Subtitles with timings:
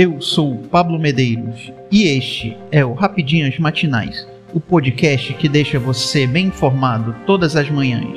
[0.00, 6.24] Eu sou Pablo Medeiros e este é o Rapidinhas Matinais, o podcast que deixa você
[6.24, 8.16] bem informado todas as manhãs.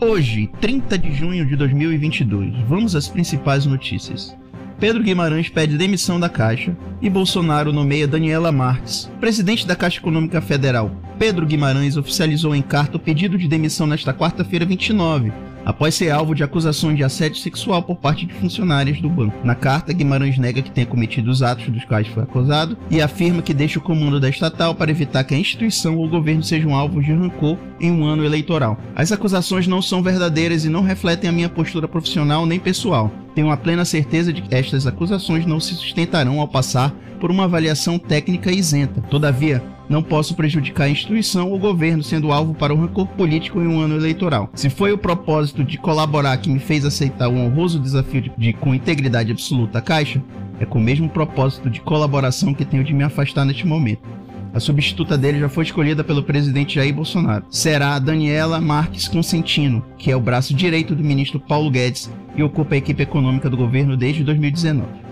[0.00, 4.36] Hoje, 30 de junho de 2022, vamos às principais notícias.
[4.80, 10.40] Pedro Guimarães pede demissão da Caixa e Bolsonaro nomeia Daniela Marques, presidente da Caixa Econômica
[10.40, 10.92] Federal.
[11.18, 15.32] Pedro Guimarães oficializou em carta o pedido de demissão nesta quarta-feira 29,
[15.68, 19.36] após ser alvo de acusações de assédio sexual por parte de funcionários do banco.
[19.44, 23.42] Na carta, Guimarães nega que tenha cometido os atos dos quais foi acusado e afirma
[23.42, 26.74] que deixa o comando da estatal para evitar que a instituição ou o governo sejam
[26.74, 28.78] alvos de rancor em um ano eleitoral.
[28.96, 33.12] As acusações não são verdadeiras e não refletem a minha postura profissional nem pessoal.
[33.34, 37.44] Tenho a plena certeza de que estas acusações não se sustentarão ao passar por uma
[37.44, 39.02] avaliação técnica isenta.
[39.02, 43.66] Todavia, não posso prejudicar a instituição ou governo sendo alvo para um rancor político em
[43.66, 44.50] um ano eleitoral.
[44.54, 48.52] Se foi o propósito de colaborar que me fez aceitar o honroso desafio de, de
[48.52, 50.22] com integridade absoluta a Caixa,
[50.60, 54.08] é com o mesmo propósito de colaboração que tenho de me afastar neste momento.
[54.52, 57.44] A substituta dele já foi escolhida pelo presidente Jair Bolsonaro.
[57.50, 62.42] Será a Daniela Marques Consentino, que é o braço direito do ministro Paulo Guedes e
[62.42, 65.07] ocupa a equipe econômica do governo desde 2019.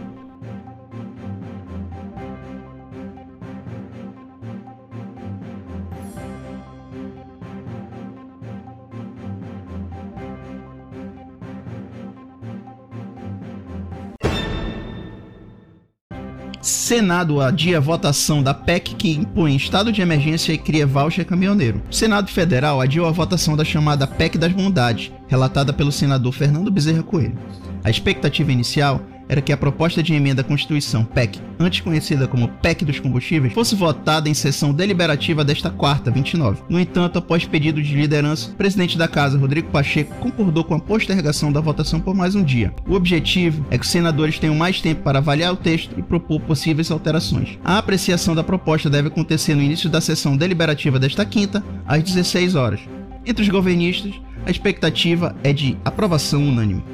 [16.67, 21.81] Senado adia votação da PEC que impõe estado de emergência e cria voucher caminhoneiro.
[21.93, 27.05] Senado Federal adiou a votação da chamada PEC das Bondades, relatada pelo senador Fernando Bezerra
[27.05, 27.39] Coelho.
[27.85, 32.49] A expectativa inicial era que a proposta de emenda à Constituição PEC, antes conhecida como
[32.49, 36.63] PEC dos combustíveis, fosse votada em sessão deliberativa desta quarta, 29.
[36.69, 40.81] No entanto, após pedido de liderança, o presidente da Casa, Rodrigo Pacheco, concordou com a
[40.81, 42.73] postergação da votação por mais um dia.
[42.87, 46.41] O objetivo é que os senadores tenham mais tempo para avaliar o texto e propor
[46.41, 47.59] possíveis alterações.
[47.65, 52.55] A apreciação da proposta deve acontecer no início da sessão deliberativa desta quinta, às 16
[52.55, 52.81] horas.
[53.25, 54.15] Entre os governistas,
[54.47, 56.85] a expectativa é de aprovação unânime.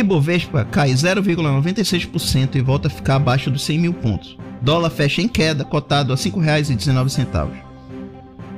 [0.00, 4.36] Ibovespa cai 0,96% e volta a ficar abaixo dos 100 mil pontos.
[4.62, 7.48] Dólar fecha em queda, cotado a R$ 5,19.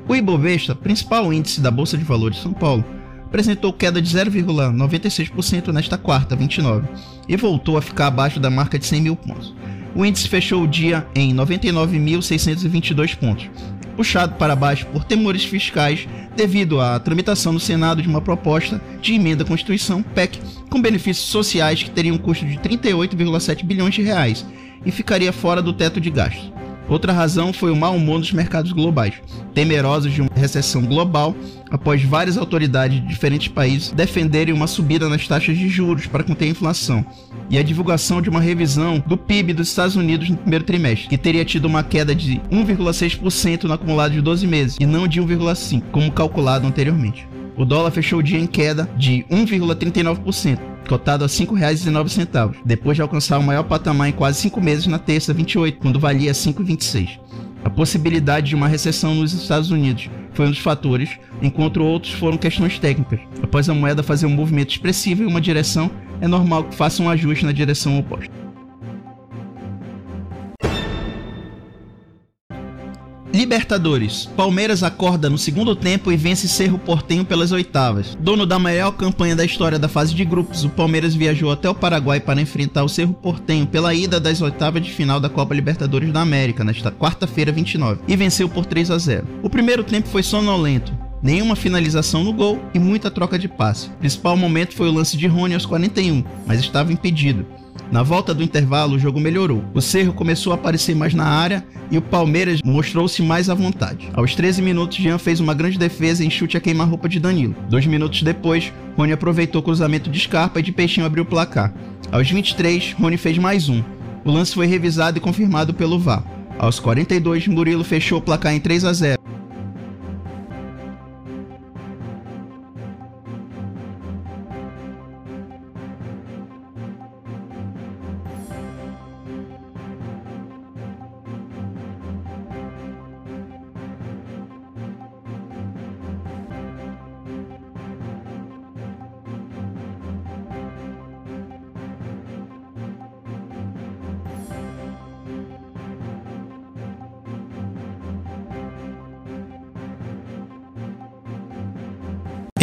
[0.08, 2.84] O Ibovespa, principal índice da Bolsa de Valores de São Paulo,
[3.24, 6.86] apresentou queda de 0,96% nesta quarta, 29,
[7.28, 9.54] e voltou a ficar abaixo da marca de 100 mil pontos.
[9.94, 13.50] O índice fechou o dia em 99.622 pontos,
[13.96, 19.14] puxado para baixo por temores fiscais devido à tramitação no Senado de uma proposta de
[19.14, 20.38] emenda à Constituição PEC
[20.72, 24.46] com benefícios sociais que teriam um custo de 38,7 bilhões de reais
[24.86, 26.50] e ficaria fora do teto de gastos.
[26.88, 29.14] Outra razão foi o mau humor dos mercados globais,
[29.54, 31.36] temerosos de uma recessão global
[31.70, 36.46] após várias autoridades de diferentes países defenderem uma subida nas taxas de juros para conter
[36.46, 37.04] a inflação,
[37.50, 41.18] e a divulgação de uma revisão do PIB dos Estados Unidos no primeiro trimestre, que
[41.18, 45.82] teria tido uma queda de 1,6% no acumulado de 12 meses, e não de 1,5%,
[45.92, 47.31] como calculado anteriormente.
[47.56, 50.58] O dólar fechou o dia em queda de 1,39%,
[50.88, 54.98] cotado a R$ 5,09, depois de alcançar o maior patamar em quase 5 meses na
[54.98, 57.20] terça 28, quando valia R$ 5,26.
[57.64, 61.10] A possibilidade de uma recessão nos Estados Unidos foi um dos fatores,
[61.42, 63.20] enquanto outros foram questões técnicas.
[63.42, 65.90] Após a moeda fazer um movimento expressivo em uma direção,
[66.20, 68.32] é normal que faça um ajuste na direção oposta.
[73.32, 74.28] Libertadores.
[74.36, 78.16] Palmeiras acorda no segundo tempo e vence Cerro Portenho pelas oitavas.
[78.20, 81.74] Dono da maior campanha da história da fase de grupos, o Palmeiras viajou até o
[81.74, 86.12] Paraguai para enfrentar o Cerro Portenho pela ida das oitavas de final da Copa Libertadores
[86.12, 89.26] da América nesta quarta-feira 29 e venceu por 3 a 0.
[89.42, 90.92] O primeiro tempo foi sonolento,
[91.22, 93.86] nenhuma finalização no gol e muita troca de passe.
[93.88, 97.46] O principal momento foi o lance de Rony aos 41, mas estava impedido.
[97.92, 99.62] Na volta do intervalo, o jogo melhorou.
[99.74, 104.08] O Cerro começou a aparecer mais na área e o Palmeiras mostrou-se mais à vontade.
[104.14, 107.54] Aos 13 minutos, Jean fez uma grande defesa em chute a queimar-roupa de Danilo.
[107.68, 111.74] Dois minutos depois, Rony aproveitou o cruzamento de Scarpa e de Peixinho abriu o placar.
[112.10, 113.82] Aos 23, Rony fez mais um.
[114.24, 116.24] O lance foi revisado e confirmado pelo VAR.
[116.58, 119.21] Aos 42, Murilo fechou o placar em 3 a 0.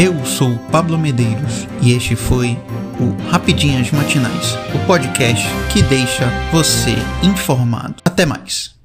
[0.01, 2.57] Eu sou Pablo Medeiros e este foi
[3.01, 7.95] o Rapidinhas Matinais, o podcast que deixa você informado.
[8.05, 8.78] Até mais.